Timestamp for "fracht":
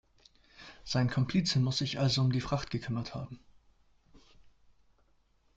2.41-2.71